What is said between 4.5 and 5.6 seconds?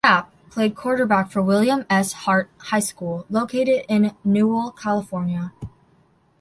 California.